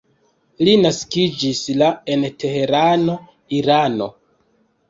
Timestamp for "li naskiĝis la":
0.67-1.89